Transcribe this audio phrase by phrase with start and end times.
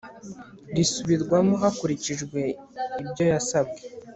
[0.75, 2.21] risubirwamo hakurikije
[3.07, 3.79] ibyo yasabwe